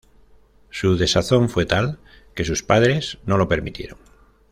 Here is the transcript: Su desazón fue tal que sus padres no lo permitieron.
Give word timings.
Su 0.71 0.97
desazón 0.97 1.47
fue 1.47 1.67
tal 1.67 1.99
que 2.33 2.43
sus 2.43 2.63
padres 2.63 3.19
no 3.27 3.37
lo 3.37 3.47
permitieron. 3.47 3.99